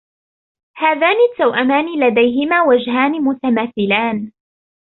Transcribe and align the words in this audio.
هذان 0.77 1.15
التوأمان 1.31 1.85
لديهما 2.07 2.61
وجهان 2.61 3.11
متماثلان. 3.11 4.31